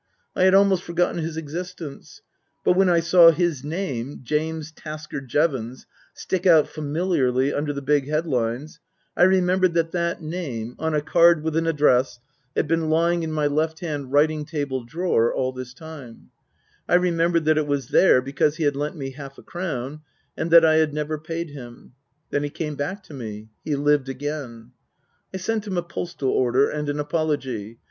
[0.35, 2.23] I had almost for gotten his existence;
[2.65, 5.85] but when I saw his name, James Tasker Jevons,
[6.15, 8.79] stick out familiarly under the big head lines,
[9.15, 12.19] I remembered that that name, on a card with an address,
[12.55, 16.31] had been lying in my left hand writing table drawer all this time;
[16.89, 20.01] I remembered that it was there because he had lent me half a crown,
[20.35, 21.93] and that I had never paid him.
[22.31, 24.71] Then he came back to me he lived again.
[25.31, 27.77] I sent him a postal order and an apology.